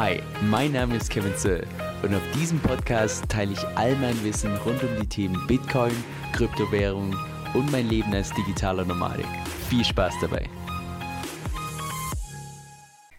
[0.00, 1.66] Hi, mein Name ist Kevin Zöll
[2.04, 5.90] und auf diesem Podcast teile ich all mein Wissen rund um die Themen Bitcoin,
[6.32, 7.16] Kryptowährung
[7.52, 9.26] und mein Leben als digitaler Nomadik.
[9.68, 10.48] Viel Spaß dabei!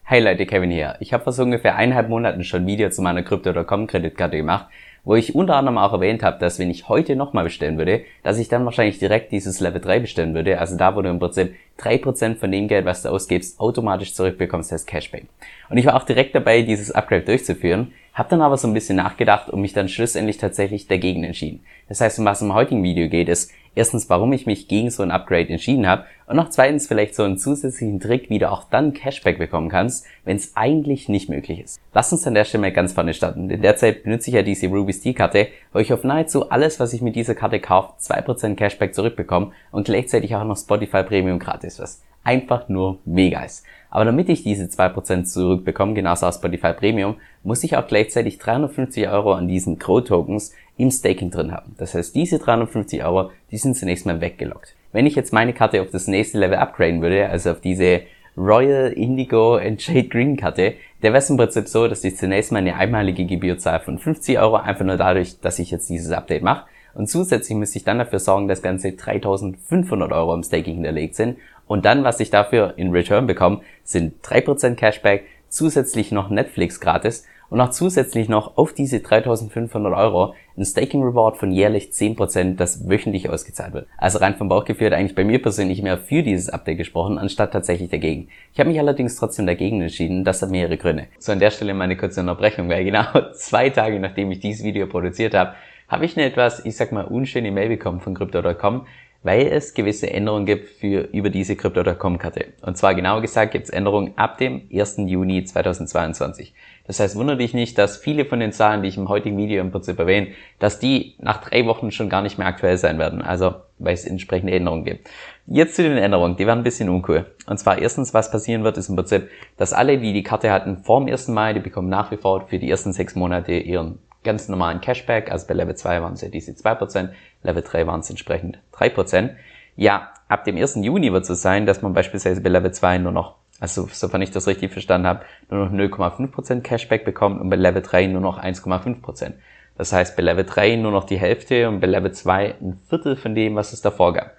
[0.05, 0.95] Hey Leute, Kevin hier.
[1.01, 4.67] Ich habe vor so ungefähr eineinhalb Monaten schon ein Video zu meiner Crypto.com Kreditkarte gemacht
[5.03, 8.37] wo ich unter anderem auch erwähnt habe, dass wenn ich heute nochmal bestellen würde, dass
[8.37, 10.59] ich dann wahrscheinlich direkt dieses Level 3 bestellen würde.
[10.59, 14.71] Also da, wo du im Prinzip 3% von dem Geld, was du ausgibst, automatisch zurückbekommst
[14.71, 15.25] als Cashback.
[15.69, 18.97] Und ich war auch direkt dabei, dieses Upgrade durchzuführen, habe dann aber so ein bisschen
[18.97, 21.61] nachgedacht und mich dann schlussendlich tatsächlich dagegen entschieden.
[21.87, 25.03] Das heißt, um was im heutigen Video geht, ist erstens, warum ich mich gegen so
[25.03, 28.63] ein Upgrade entschieden habe und noch zweitens vielleicht so einen zusätzlichen Trick, wie du auch
[28.69, 31.81] dann Cashback bekommen kannst, wenn es eigentlich nicht möglich ist.
[31.91, 33.49] Lass uns an der Stelle mal ganz vorne starten.
[33.49, 36.79] In der Zeit benutze ich ja diese Ruby Steel Karte, wo ich auf nahezu alles,
[36.79, 41.39] was ich mit dieser Karte kaufe, 2% Cashback zurückbekomme und gleichzeitig auch noch Spotify Premium
[41.39, 43.63] gratis was einfach nur mega ist.
[43.89, 49.09] Aber damit ich diese 2% zurückbekomme, genauso aus Spotify Premium, muss ich auch gleichzeitig 350
[49.09, 51.75] Euro an diesen Crow Tokens im Staking drin haben.
[51.79, 54.75] Das heißt, diese 350 Euro, die sind zunächst mal weggelockt.
[54.91, 58.01] Wenn ich jetzt meine Karte auf das nächste Level upgraden würde, also auf diese
[58.35, 60.73] Royal Indigo and Jade Green Karte,
[61.03, 63.99] der wäre es im Prinzip so, dass ich zunächst mal eine einmalige Gebühr zahle von
[63.99, 66.65] 50 Euro, einfach nur dadurch, dass ich jetzt dieses Update mache.
[66.95, 71.37] Und zusätzlich müsste ich dann dafür sorgen, dass ganze 3500 Euro im Staking hinterlegt sind
[71.67, 77.25] und dann, was ich dafür in Return bekomme, sind 3% Cashback, zusätzlich noch Netflix gratis
[77.49, 82.87] und auch zusätzlich noch auf diese 3500 Euro ein Staking Reward von jährlich 10%, das
[82.87, 83.87] wöchentlich ausgezahlt wird.
[83.97, 87.53] Also rein vom Bauchgefühl hat eigentlich bei mir persönlich mehr für dieses Update gesprochen, anstatt
[87.53, 88.27] tatsächlich dagegen.
[88.53, 91.07] Ich habe mich allerdings trotzdem dagegen entschieden, das hat mehrere Gründe.
[91.17, 94.87] So an der Stelle meine kurze Unterbrechung, weil genau zwei Tage nachdem ich dieses Video
[94.87, 95.53] produziert habe,
[95.87, 98.85] habe ich eine etwas, ich sag mal, unschöne Mail bekommen von Crypto.com,
[99.23, 102.53] weil es gewisse Änderungen gibt für über diese Crypto.com-Karte.
[102.61, 104.97] Und zwar genauer gesagt gibt es Änderungen ab dem 1.
[105.07, 106.53] Juni 2022.
[106.87, 109.61] Das heißt, wundere dich nicht, dass viele von den Zahlen, die ich im heutigen Video
[109.61, 113.21] im Prinzip erwähne, dass die nach drei Wochen schon gar nicht mehr aktuell sein werden.
[113.21, 115.07] Also, weil es entsprechende Änderungen gibt.
[115.45, 116.37] Jetzt zu den Änderungen.
[116.37, 117.25] Die waren ein bisschen uncool.
[117.45, 120.77] Und zwar erstens, was passieren wird, ist im Prinzip, dass alle, die die Karte hatten
[120.77, 121.27] vor dem 1.
[121.27, 125.31] Mai, die bekommen nach wie vor für die ersten sechs Monate ihren ganz normalen Cashback.
[125.31, 127.09] Also bei Level 2 waren es ja diese 2%,
[127.43, 129.31] Level 3 waren es entsprechend 3%.
[129.75, 130.75] Ja, ab dem 1.
[130.81, 134.21] Juni wird es so sein, dass man beispielsweise bei Level 2 nur noch, also sofern
[134.21, 138.21] ich das richtig verstanden habe, nur noch 0,5% Cashback bekommt und bei Level 3 nur
[138.21, 139.33] noch 1,5%.
[139.77, 143.15] Das heißt bei Level 3 nur noch die Hälfte und bei Level 2 ein Viertel
[143.15, 144.33] von dem, was es davor gab.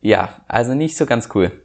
[0.00, 1.62] Ja, also nicht so ganz cool.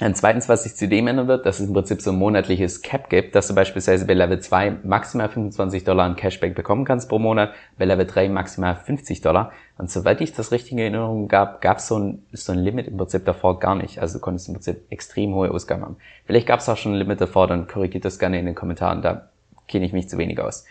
[0.00, 3.10] Und zweitens, was sich zudem ändern wird, dass es im Prinzip so ein monatliches Cap
[3.10, 7.18] gibt, dass du beispielsweise bei Level 2 maximal 25 Dollar an Cashback bekommen kannst pro
[7.18, 9.50] Monat, bei Level 3 maximal 50 Dollar.
[9.76, 12.96] Und soweit ich das richtige Erinnerung gab, gab es so ein, so ein Limit im
[12.96, 13.98] Prinzip davor gar nicht.
[14.00, 15.96] Also du konntest im Prinzip extrem hohe Ausgaben haben.
[16.26, 19.02] Vielleicht gab es auch schon ein Limit davor, dann korrigiert das gerne in den Kommentaren,
[19.02, 19.28] da
[19.66, 20.64] kenne ich mich zu wenig aus.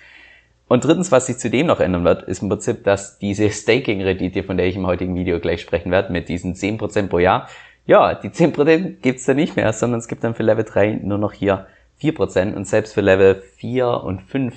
[0.70, 4.58] Und drittens, was sich zudem noch ändern wird, ist im Prinzip, dass diese Staking-Rendite, von
[4.58, 7.48] der ich im heutigen Video gleich sprechen werde, mit diesen 10% pro Jahr,
[7.88, 11.18] ja, die 10% gibt's da nicht mehr, sondern es gibt dann für Level 3 nur
[11.18, 11.68] noch hier
[12.02, 14.53] 4% und selbst für Level 4 und 5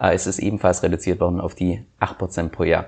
[0.00, 2.86] äh, ist es ebenfalls reduziert worden auf die 8% pro Jahr.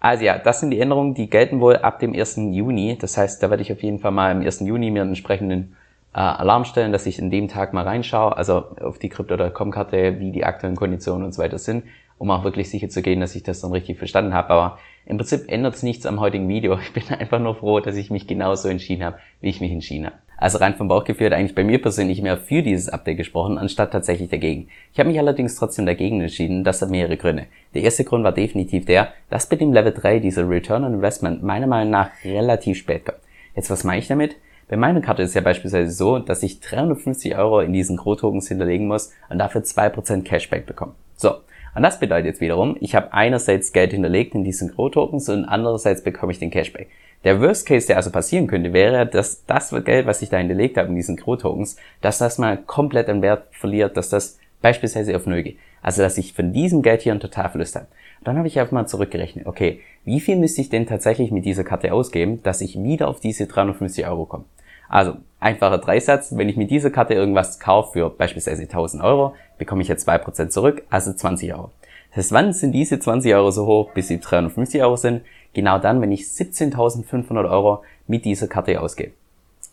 [0.00, 2.36] Also ja, das sind die Änderungen, die gelten wohl ab dem 1.
[2.50, 2.98] Juni.
[3.00, 4.60] Das heißt, da werde ich auf jeden Fall mal am 1.
[4.60, 5.76] Juni mir einen entsprechenden
[6.12, 10.32] äh, Alarm stellen, dass ich in dem Tag mal reinschaue, also auf die Crypto.com-Karte, wie
[10.32, 11.84] die aktuellen Konditionen und so weiter sind,
[12.18, 14.50] um auch wirklich sicher zu gehen, dass ich das dann richtig verstanden habe.
[14.50, 16.78] Aber im Prinzip ändert es nichts am heutigen Video.
[16.78, 20.06] Ich bin einfach nur froh, dass ich mich genauso entschieden habe, wie ich mich entschieden
[20.06, 20.16] habe.
[20.36, 23.92] Also rein vom Bauchgefühl hat eigentlich bei mir persönlich mehr für dieses Update gesprochen, anstatt
[23.92, 24.68] tatsächlich dagegen.
[24.92, 27.46] Ich habe mich allerdings trotzdem dagegen entschieden, das hat mehrere Gründe.
[27.74, 31.44] Der erste Grund war definitiv der, dass bei dem Level 3 dieser Return on Investment
[31.44, 33.18] meiner Meinung nach relativ spät kommt.
[33.54, 34.34] Jetzt was meine ich damit?
[34.68, 38.48] Bei meiner Karte ist es ja beispielsweise so, dass ich 350 Euro in diesen Gro-Tokens
[38.48, 40.94] hinterlegen muss und dafür 2% Cashback bekomme.
[41.14, 41.34] So,
[41.74, 46.02] und das bedeutet jetzt wiederum, ich habe einerseits Geld hinterlegt in diesen Grow-Tokens und andererseits
[46.02, 46.88] bekomme ich den Cashback.
[47.24, 50.76] Der Worst Case, der also passieren könnte, wäre, dass das Geld, was ich da hinterlegt
[50.76, 55.26] habe in diesen Grow-Tokens, dass das mal komplett an Wert verliert, dass das beispielsweise auf
[55.26, 55.58] Null geht.
[55.82, 57.86] Also, dass ich von diesem Geld hier einen Totalverlust habe.
[58.22, 61.64] Dann habe ich einfach mal zurückgerechnet, okay, wie viel müsste ich denn tatsächlich mit dieser
[61.64, 64.44] Karte ausgeben, dass ich wieder auf diese 350 Euro komme?
[64.92, 69.80] Also, einfacher Dreisatz, wenn ich mit dieser Karte irgendwas kaufe für beispielsweise 1000 Euro, bekomme
[69.80, 71.70] ich jetzt 2% zurück, also 20 Euro.
[72.10, 75.22] Das heißt, wann sind diese 20 Euro so hoch, bis sie 350 Euro sind?
[75.54, 79.12] Genau dann, wenn ich 17.500 Euro mit dieser Karte ausgebe.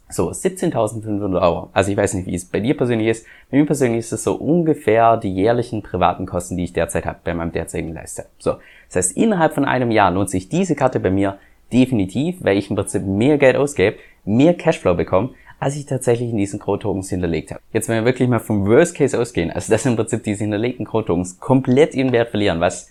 [0.08, 1.70] So, 17.500 Euro.
[1.74, 3.26] Also ich weiß nicht, wie es bei dir persönlich ist.
[3.52, 7.20] Bei mir persönlich ist es so ungefähr die jährlichen privaten Kosten, die ich derzeit habe
[7.26, 8.24] bei meinem derzeitigen Leister.
[8.40, 8.56] So,
[8.88, 11.38] das heißt, innerhalb von einem Jahr lohnt sich diese Karte bei mir
[11.72, 16.38] definitiv, weil ich im Prinzip mehr Geld ausgebe, mehr Cashflow bekomme, als ich tatsächlich in
[16.38, 17.62] diesen Crow-Tokens hinterlegt habe.
[17.74, 20.86] Jetzt, wenn wir wirklich mal vom Worst Case ausgehen, also dass im Prinzip diese hinterlegten
[20.86, 22.90] Crow-Tokens komplett ihren Wert verlieren, was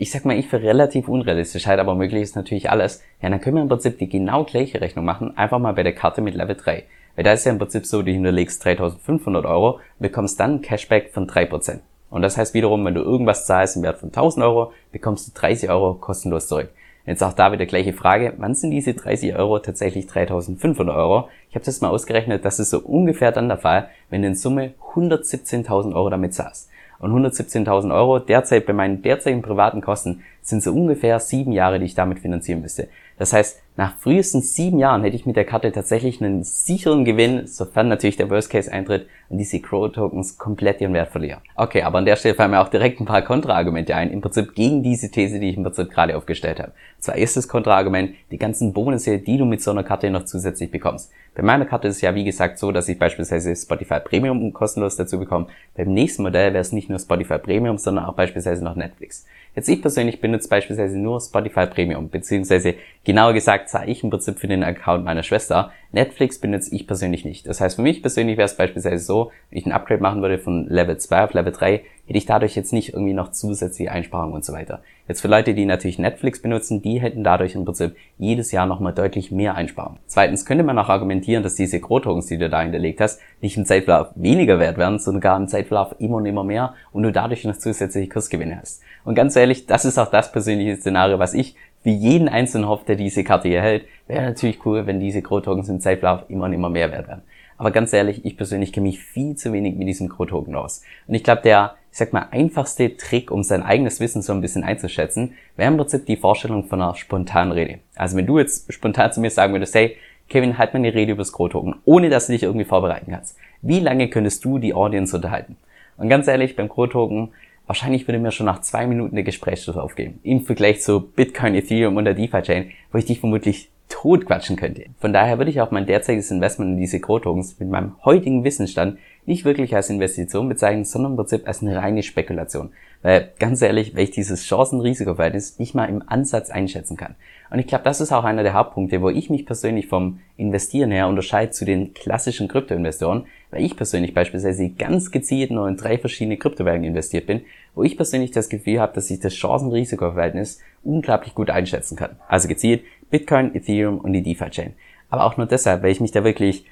[0.00, 3.38] ich sag mal, ich für relativ unrealistisch halte, aber möglich ist natürlich alles, ja, dann
[3.42, 6.34] können wir im Prinzip die genau gleiche Rechnung machen, einfach mal bei der Karte mit
[6.34, 6.84] Level 3.
[7.16, 11.28] Weil da ist ja im Prinzip so, du hinterlegst 3500 Euro, bekommst dann Cashback von
[11.28, 11.80] 3%.
[12.08, 15.38] Und das heißt wiederum, wenn du irgendwas zahlst im Wert von 1000 Euro, bekommst du
[15.38, 16.70] 30 Euro kostenlos zurück.
[17.06, 21.28] Jetzt auch da wieder gleiche Frage, wann sind diese 30 Euro tatsächlich 3500 Euro?
[21.48, 24.34] Ich habe das mal ausgerechnet, das ist so ungefähr dann der Fall, wenn du in
[24.34, 26.68] Summe 117.000 Euro damit zahlst.
[26.98, 31.86] Und 117.000 Euro derzeit bei meinen derzeitigen privaten Kosten sind so ungefähr sieben Jahre, die
[31.86, 32.88] ich damit finanzieren müsste.
[33.16, 37.46] Das heißt, nach frühestens sieben Jahren hätte ich mit der Karte tatsächlich einen sicheren Gewinn,
[37.46, 41.40] sofern natürlich der Worst Case eintritt und diese Crow Tokens komplett ihren Wert verlieren.
[41.54, 44.54] Okay, aber an der Stelle fallen mir auch direkt ein paar Kontraargumente ein, im Prinzip
[44.54, 46.72] gegen diese These, die ich im Prinzip gerade aufgestellt habe.
[46.98, 51.12] Zwar erstes Kontraargument, die ganzen Bonusse, die du mit so einer Karte noch zusätzlich bekommst.
[51.36, 54.96] Bei meiner Karte ist es ja wie gesagt so, dass ich beispielsweise Spotify Premium kostenlos
[54.96, 55.46] dazu bekomme.
[55.76, 59.24] Beim nächsten Modell wäre es nicht nur Spotify Premium, sondern auch beispielsweise noch Netflix.
[59.54, 62.74] Jetzt ich persönlich benutze beispielsweise nur Spotify Premium, beziehungsweise
[63.04, 65.72] genauer gesagt zahle ich im Prinzip für den Account meiner Schwester.
[65.92, 67.46] Netflix benutze ich persönlich nicht.
[67.46, 70.38] Das heißt, für mich persönlich wäre es beispielsweise so, wenn ich ein Upgrade machen würde
[70.38, 74.34] von Level 2 auf Level 3, hätte ich dadurch jetzt nicht irgendwie noch zusätzliche Einsparungen
[74.34, 74.82] und so weiter.
[75.08, 78.94] Jetzt für Leute, die natürlich Netflix benutzen, die hätten dadurch im Prinzip jedes Jahr nochmal
[78.94, 79.98] deutlich mehr Einsparungen.
[80.06, 83.64] Zweitens könnte man auch argumentieren, dass diese Grow-Tokens, die du da hinterlegt hast, nicht im
[83.64, 87.44] Zeitverlauf weniger wert werden, sondern gar im Zeitverlauf immer und immer mehr und du dadurch
[87.44, 88.82] noch zusätzliche Kursgewinne hast.
[89.04, 92.84] Und ganz ehrlich, das ist auch das persönliche Szenario, was ich für jeden Einzelnen hoffe,
[92.86, 93.86] der diese Karte hier hält.
[94.06, 97.22] Wäre natürlich cool, wenn diese Grow-Tokens im Zeitverlauf immer und immer mehr wert werden.
[97.56, 100.82] Aber ganz ehrlich, ich persönlich kenne mich viel zu wenig mit diesem Grow-Token aus.
[101.06, 104.40] Und ich glaube, der, ich sag mal, einfachste Trick, um sein eigenes Wissen so ein
[104.40, 107.80] bisschen einzuschätzen, wäre im Prinzip die Vorstellung von einer spontanen Rede.
[107.96, 109.96] Also wenn du jetzt spontan zu mir sagen würdest, hey,
[110.30, 113.36] Kevin, halt mal eine Rede über das Grow-Token, ohne dass du dich irgendwie vorbereiten kannst.
[113.62, 115.56] Wie lange könntest du die Audience unterhalten?
[115.98, 117.30] Und ganz ehrlich, beim Grow-Token,
[117.70, 120.18] wahrscheinlich würde mir schon nach zwei Minuten der Gesprächsschluss aufgeben.
[120.24, 124.86] Im Vergleich zu Bitcoin, Ethereum und der DeFi-Chain, wo ich dich vermutlich tot quatschen könnte.
[124.98, 128.98] Von daher würde ich auch mein derzeitiges Investment in diese Grow-Tokens mit meinem heutigen Wissensstand
[129.24, 132.70] nicht wirklich als Investition bezeichnen, sondern im Prinzip als eine reine Spekulation.
[133.02, 137.14] Weil ganz ehrlich, weil ich dieses Chancen-Risiko-Verhältnis nicht mal im Ansatz einschätzen kann.
[137.50, 140.90] Und ich glaube, das ist auch einer der Hauptpunkte, wo ich mich persönlich vom Investieren
[140.90, 145.98] her unterscheide zu den klassischen Kryptoinvestoren, weil ich persönlich beispielsweise ganz gezielt nur in drei
[145.98, 147.42] verschiedene Kryptowährungen investiert bin,
[147.74, 152.16] wo ich persönlich das Gefühl habe, dass ich das Chancen-Risiko-Verhältnis unglaublich gut einschätzen kann.
[152.28, 154.74] Also gezielt Bitcoin, Ethereum und die DeFi-Chain.
[155.08, 156.64] Aber auch nur deshalb, weil ich mich da wirklich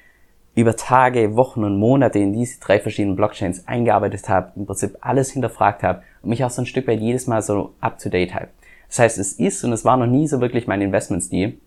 [0.55, 5.31] über Tage, Wochen und Monate in diese drei verschiedenen Blockchains eingearbeitet habe, im Prinzip alles
[5.31, 8.47] hinterfragt habe und mich auch so ein Stück weit jedes Mal so up-to-date habe.
[8.87, 11.59] Das heißt, es ist und es war noch nie so wirklich mein Investmentstil,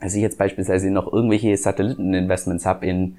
[0.00, 3.16] als ich jetzt beispielsweise noch irgendwelche Satelliteninvestments habe in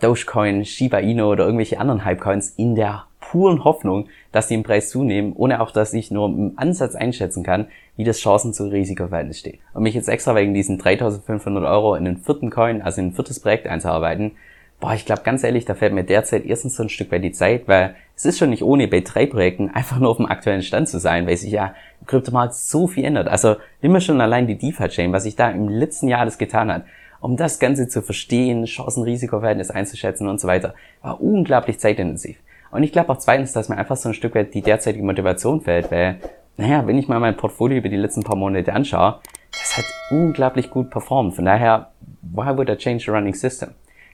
[0.00, 4.90] Dogecoin, Shiba Inu oder irgendwelche anderen Hypecoins in der puren Hoffnung, dass die im Preis
[4.90, 9.38] zunehmen, ohne auch, dass ich nur im Ansatz einschätzen kann, wie das Chancen zu Risikoverhältnis
[9.38, 9.60] steht.
[9.72, 13.12] Und mich jetzt extra wegen diesen 3500 Euro in den vierten Coin, also in ein
[13.12, 14.32] viertes Projekt einzuarbeiten,
[14.80, 17.32] boah, ich glaube ganz ehrlich, da fällt mir derzeit erstens so ein Stück weit die
[17.32, 20.62] Zeit, weil es ist schon nicht ohne bei drei Projekten einfach nur auf dem aktuellen
[20.62, 23.28] Stand zu sein, weil sich ja im Kryptomarkt so viel ändert.
[23.28, 26.72] Also nimm mir schon allein die DeFi-Chain, was sich da im letzten Jahr alles getan
[26.72, 26.84] hat
[27.20, 32.38] um das Ganze zu verstehen, Chancen-Risiko-Verhältnis einzuschätzen und so weiter, war unglaublich zeitintensiv.
[32.70, 35.60] Und ich glaube auch zweitens, dass mir einfach so ein Stück weit die derzeitige Motivation
[35.60, 36.20] fällt, weil,
[36.56, 40.70] naja, wenn ich mal mein Portfolio über die letzten paar Monate anschaue, das hat unglaublich
[40.70, 41.34] gut performt.
[41.34, 41.90] Von daher,
[42.22, 43.70] why would I change the running system?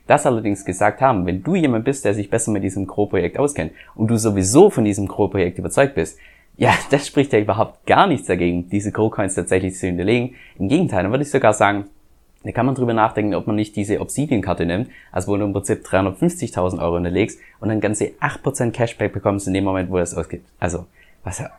[0.07, 3.73] Das allerdings gesagt haben, wenn du jemand bist, der sich besser mit diesem Grow-Projekt auskennt
[3.95, 6.19] und du sowieso von diesem Grow-Projekt überzeugt bist,
[6.57, 10.37] ja, das spricht ja überhaupt gar nichts dagegen, diese Grow-Coins tatsächlich zu hinterlegen.
[10.59, 11.87] Im Gegenteil, dann würde ich sogar sagen,
[12.47, 15.53] da kann man drüber nachdenken, ob man nicht diese Obsidian-Karte nimmt, also wo du im
[15.53, 20.03] Prinzip 350.000 Euro hinterlegst und dann ganze 8% Cashback bekommst in dem Moment, wo du
[20.03, 20.49] es ausgibt.
[20.59, 20.87] Also,
[21.25, 21.51] was ja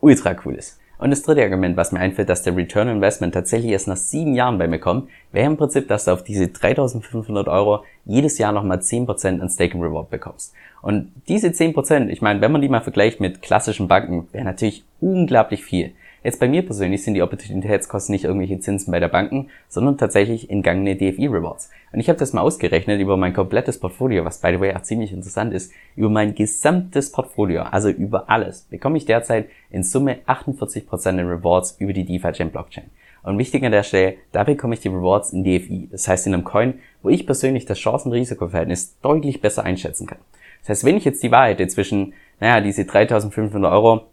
[0.00, 0.78] ultra cool ist.
[0.98, 4.34] Und das dritte Argument, was mir einfällt, dass der Return Investment tatsächlich erst nach sieben
[4.34, 8.52] Jahren bei mir kommt, wäre im Prinzip, dass du auf diese 3500 Euro jedes Jahr
[8.52, 10.54] nochmal 10% an Stake Reward bekommst.
[10.80, 14.84] Und diese 10%, ich meine, wenn man die mal vergleicht mit klassischen Banken, wäre natürlich
[15.00, 15.92] unglaublich viel.
[16.26, 20.50] Jetzt bei mir persönlich sind die Opportunitätskosten nicht irgendwelche Zinsen bei der Banken, sondern tatsächlich
[20.50, 21.70] entgangene DFI-Rewards.
[21.92, 24.82] Und ich habe das mal ausgerechnet über mein komplettes Portfolio, was by the way auch
[24.82, 30.18] ziemlich interessant ist, über mein gesamtes Portfolio, also über alles, bekomme ich derzeit in Summe
[30.26, 32.90] 48% in Rewards über die DeFi-Chain Blockchain.
[33.22, 36.34] Und wichtig an der Stelle, da bekomme ich die Rewards in DFI, das heißt in
[36.34, 40.18] einem Coin, wo ich persönlich das Chancen-Risiko-Verhältnis deutlich besser einschätzen kann.
[40.62, 44.06] Das heißt, wenn ich jetzt die Wahrheit zwischen, naja, diese 3500 Euro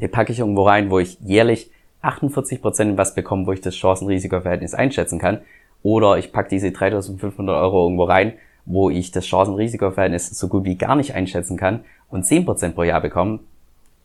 [0.00, 1.70] die packe ich irgendwo rein, wo ich jährlich
[2.02, 5.40] 48% in was bekomme, wo ich das Chancen-Risiko-Verhältnis einschätzen kann.
[5.82, 10.76] Oder ich packe diese 3500 Euro irgendwo rein, wo ich das Chancen-Risiko-Verhältnis so gut wie
[10.76, 13.40] gar nicht einschätzen kann und 10% pro Jahr bekomme,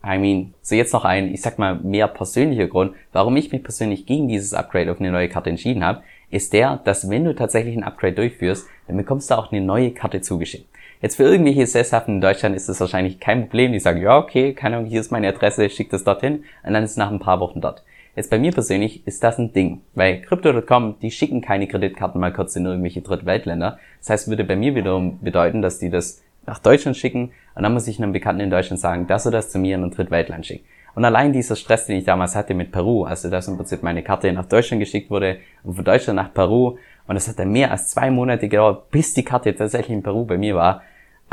[0.05, 3.63] I mean, so jetzt noch ein, ich sag mal, mehr persönlicher Grund, warum ich mich
[3.63, 7.33] persönlich gegen dieses Upgrade auf eine neue Karte entschieden habe, ist der, dass wenn du
[7.33, 10.67] tatsächlich ein Upgrade durchführst, dann bekommst du auch eine neue Karte zugeschickt.
[11.03, 13.73] Jetzt für irgendwelche Sesshaften in Deutschland ist das wahrscheinlich kein Problem.
[13.73, 16.81] Die sagen, ja, okay, keine Ahnung, hier ist meine Adresse, schick das dorthin und dann
[16.81, 17.83] ist es nach ein paar Wochen dort.
[18.15, 22.31] Jetzt bei mir persönlich ist das ein Ding, weil Crypto.com, die schicken keine Kreditkarten mal
[22.31, 23.79] kurz in irgendwelche Drittweltländer.
[23.99, 27.73] Das heißt, würde bei mir wiederum bedeuten, dass die das nach Deutschland schicken und dann
[27.73, 30.45] muss ich einem Bekannten in Deutschland sagen, dass er das zu mir in ein Drittweltland
[30.45, 30.65] schickt.
[30.95, 34.03] Und allein dieser Stress, den ich damals hatte mit Peru, also dass im Prinzip meine
[34.03, 37.71] Karte nach Deutschland geschickt wurde und von Deutschland nach Peru und es hat dann mehr
[37.71, 40.81] als zwei Monate gedauert, bis die Karte tatsächlich in Peru bei mir war.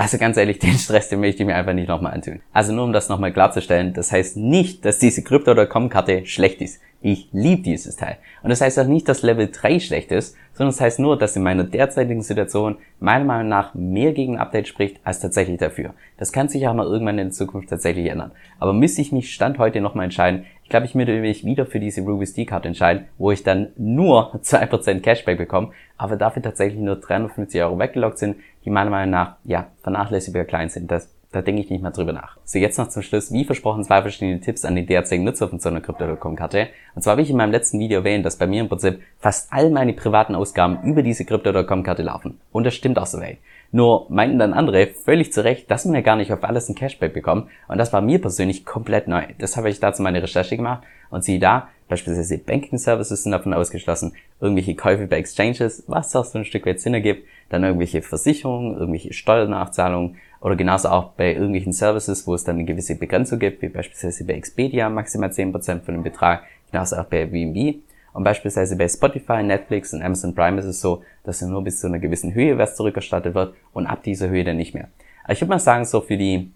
[0.01, 2.41] Also ganz ehrlich, den Stress, den möchte ich mir einfach nicht nochmal antun.
[2.55, 6.81] Also nur um das nochmal klarzustellen, das heißt nicht, dass diese Crypto.com-Karte schlecht ist.
[7.03, 8.19] Ich liebe dieses Teil.
[8.43, 11.35] Und das heißt auch nicht, dass Level 3 schlecht ist, sondern das heißt nur, dass
[11.35, 15.95] in meiner derzeitigen Situation meiner Meinung nach mehr gegen Update spricht, als tatsächlich dafür.
[16.19, 18.33] Das kann sich auch mal irgendwann in der Zukunft tatsächlich ändern.
[18.59, 21.81] Aber müsste ich mich Stand heute nochmal entscheiden, ich glaube, ich würde mich wieder für
[21.81, 26.81] diese Ruby Steel Card entscheiden, wo ich dann nur 2% Cashback bekomme, aber dafür tatsächlich
[26.81, 30.91] nur 350 Euro weggelockt sind, die meiner Meinung nach, ja, vernachlässigbar klein sind.
[30.91, 32.39] Das da denke ich nicht mal drüber nach.
[32.45, 35.61] So, jetzt noch zum Schluss, wie versprochen, zwei verschiedene Tipps an die derzeitigen Nutzer von
[35.61, 36.69] so einer Crypto.com-Karte.
[36.95, 39.53] Und zwar habe ich in meinem letzten Video erwähnt, dass bei mir im Prinzip fast
[39.53, 42.41] all meine privaten Ausgaben über diese Crypto.com-Karte laufen.
[42.51, 43.39] Und das stimmt auch so weit.
[43.71, 46.75] Nur meinten dann andere völlig zu Recht, dass man ja gar nicht auf alles ein
[46.75, 47.49] Cashback bekommt.
[47.69, 49.23] Und das war mir persönlich komplett neu.
[49.39, 50.83] Das habe ich dazu meine Recherche gemacht.
[51.11, 56.25] Und siehe da, beispielsweise Banking Services sind davon ausgeschlossen, irgendwelche Käufe bei Exchanges, was auch
[56.25, 61.35] so ein Stück weit Sinn ergibt, dann irgendwelche Versicherungen, irgendwelche Steuernachzahlungen oder genauso auch bei
[61.35, 65.83] irgendwelchen Services, wo es dann eine gewisse Begrenzung gibt, wie beispielsweise bei Expedia maximal 10%
[65.83, 67.83] von dem Betrag, genauso auch bei Airbnb.
[68.13, 71.87] Und beispielsweise bei Spotify, Netflix und Amazon Prime ist es so, dass nur bis zu
[71.87, 74.89] einer gewissen Höhe was zurückerstattet wird und ab dieser Höhe dann nicht mehr.
[75.25, 76.51] Aber ich würde mal sagen, so für die,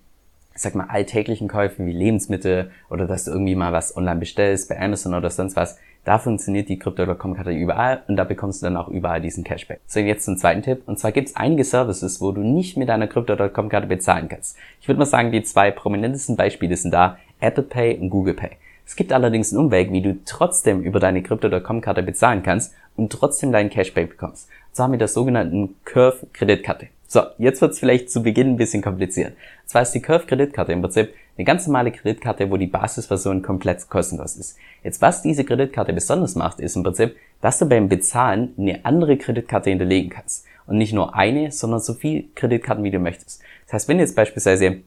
[0.55, 4.69] ich sag mal, alltäglichen Käufe wie Lebensmittel oder dass du irgendwie mal was online bestellst
[4.69, 8.77] bei Amazon oder sonst was, da funktioniert die Crypto.com-Karte überall und da bekommst du dann
[8.77, 9.81] auch überall diesen Cashback.
[9.87, 10.83] So, jetzt zum zweiten Tipp.
[10.87, 14.57] Und zwar gibt es einige Services, wo du nicht mit deiner Crypto.com-Karte bezahlen kannst.
[14.81, 18.51] Ich würde mal sagen, die zwei prominentesten Beispiele sind da Apple Pay und Google Pay.
[18.87, 23.51] Es gibt allerdings einen Umweg, wie du trotzdem über deine Crypto.com-Karte bezahlen kannst und trotzdem
[23.51, 24.49] deinen Cashback bekommst.
[24.69, 26.89] Und zwar mit der sogenannten Curve-Kreditkarte.
[27.15, 29.35] So, jetzt wird's vielleicht zu Beginn ein bisschen kompliziert.
[29.63, 33.89] Und zwar ist die Curve-Kreditkarte im Prinzip eine ganz normale Kreditkarte, wo die Basisversion komplett
[33.89, 34.59] kostenlos ist.
[34.83, 39.17] Jetzt, was diese Kreditkarte besonders macht, ist im Prinzip, dass du beim Bezahlen eine andere
[39.17, 40.45] Kreditkarte hinterlegen kannst.
[40.67, 43.41] Und nicht nur eine, sondern so viel Kreditkarten, wie du möchtest.
[43.67, 44.79] Das heißt, wenn du jetzt beispielsweise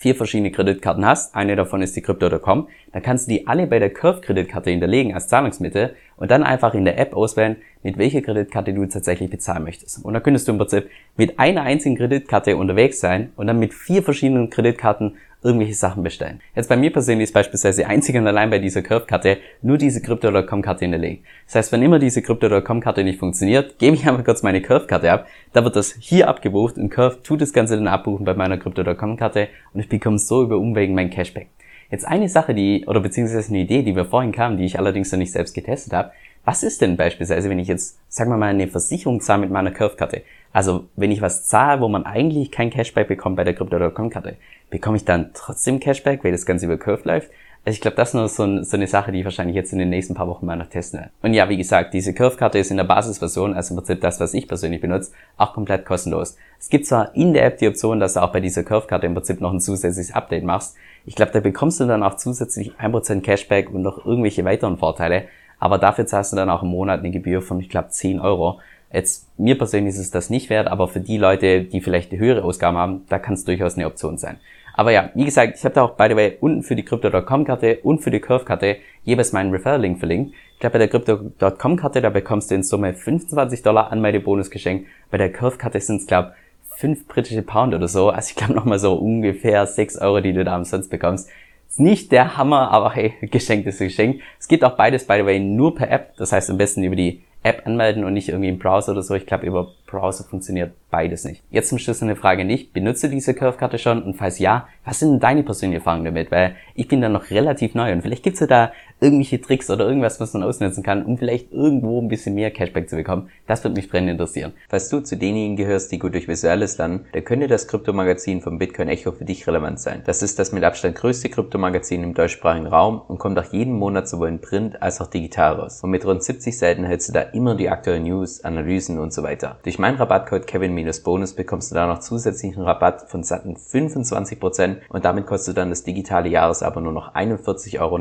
[0.00, 3.78] vier verschiedene Kreditkarten hast, eine davon ist die Crypto.com, dann kannst du die alle bei
[3.78, 8.72] der Curve-Kreditkarte hinterlegen als Zahlungsmittel und dann einfach in der App auswählen, mit welcher Kreditkarte
[8.72, 10.02] du tatsächlich bezahlen möchtest.
[10.02, 10.88] Und dann könntest du im Prinzip
[11.18, 16.40] mit einer einzigen Kreditkarte unterwegs sein und dann mit vier verschiedenen Kreditkarten irgendwelche Sachen bestellen.
[16.54, 20.84] Jetzt bei mir persönlich ist beispielsweise einzig und allein bei dieser Curve-Karte nur diese Crypto.com-Karte
[20.84, 21.24] hinterlegt.
[21.46, 25.26] Das heißt, wenn immer diese Crypto.com-Karte nicht funktioniert, gebe ich einfach kurz meine Curve-Karte ab,
[25.52, 29.48] da wird das hier abgebucht und Curve tut das Ganze dann abbuchen bei meiner Crypto.com-Karte
[29.72, 31.48] und ich bekomme so über Umwegen mein Cashback.
[31.90, 35.10] Jetzt eine Sache, die, oder beziehungsweise eine Idee, die mir vorhin kam, die ich allerdings
[35.10, 36.12] noch nicht selbst getestet habe.
[36.44, 39.70] Was ist denn beispielsweise, wenn ich jetzt, sagen wir mal, eine Versicherung zahle mit meiner
[39.70, 40.22] Curve-Karte?
[40.52, 44.36] Also, wenn ich was zahle, wo man eigentlich kein Cashback bekommt bei der Crypto.com-Karte,
[44.70, 47.30] bekomme ich dann trotzdem Cashback, weil das Ganze über Curve läuft?
[47.64, 49.72] Also ich glaube, das ist nur so, ein, so, eine Sache, die ich wahrscheinlich jetzt
[49.74, 51.12] in den nächsten paar Wochen mal noch testen werde.
[51.20, 54.32] Und ja, wie gesagt, diese Curve-Karte ist in der Basisversion, also im Prinzip das, was
[54.32, 56.38] ich persönlich benutze, auch komplett kostenlos.
[56.58, 59.12] Es gibt zwar in der App die Option, dass du auch bei dieser Curve-Karte im
[59.12, 60.74] Prinzip noch ein zusätzliches Update machst.
[61.04, 65.24] Ich glaube, da bekommst du dann auch zusätzlich 1% Cashback und noch irgendwelche weiteren Vorteile.
[65.60, 68.58] Aber dafür zahlst du dann auch im Monat eine Gebühr von, ich glaube, 10 Euro.
[68.92, 72.42] Jetzt, mir persönlich ist es das nicht wert, aber für die Leute, die vielleicht höhere
[72.42, 74.38] Ausgaben haben, da kann es durchaus eine Option sein.
[74.74, 77.80] Aber ja, wie gesagt, ich habe da auch, by the way, unten für die Crypto.com-Karte
[77.82, 80.34] und für die Curve-Karte jeweils meinen Referral-Link verlinkt.
[80.54, 84.50] Ich glaube, bei der Crypto.com-Karte, da bekommst du in Summe 25 Dollar an meine Bonus
[84.50, 84.88] geschenkt.
[85.10, 86.34] Bei der Curve-Karte sind es, glaube
[86.80, 88.08] 5 britische Pound oder so.
[88.08, 91.28] Also ich glaube nochmal so ungefähr 6 Euro, die du da umsonst bekommst.
[91.70, 94.20] Ist nicht der Hammer, aber hey, Geschenk ist Geschenk.
[94.40, 96.16] Es gibt auch beides, by the way, nur per App.
[96.16, 99.14] Das heißt am besten über die App anmelden und nicht irgendwie im Browser oder so.
[99.14, 101.42] Ich glaube, über Browser funktioniert beides nicht.
[101.50, 102.72] Jetzt zum Schluss eine Frage nicht.
[102.72, 104.02] Benutze diese Curve-Karte schon?
[104.02, 106.30] Und falls ja, was sind deine persönlichen Erfahrungen damit?
[106.30, 109.86] Weil ich bin da noch relativ neu und vielleicht gibt's ja da irgendwelche Tricks oder
[109.86, 113.30] irgendwas, was man ausnutzen kann, um vielleicht irgendwo ein bisschen mehr Cashback zu bekommen.
[113.46, 114.52] Das würde mich brennend interessieren.
[114.68, 118.58] Falls du zu denjenigen gehörst, die gut durch Visuelles lernen, dann könnte das Kryptomagazin vom
[118.58, 120.02] Bitcoin Echo für dich relevant sein.
[120.04, 124.08] Das ist das mit Abstand größte Kryptomagazin im deutschsprachigen Raum und kommt auch jeden Monat
[124.08, 125.80] sowohl in Print als auch digital raus.
[125.82, 129.22] Und mit rund 70 Seiten hältst du da immer die aktuellen News, Analysen und so
[129.22, 129.58] weiter.
[129.62, 135.26] Durch meinen Rabattcode Kevin-Bonus bekommst du da noch zusätzlichen Rabatt von satten 25% und damit
[135.26, 137.98] kostet dann das digitale Jahresabo nur noch 41,99 Euro.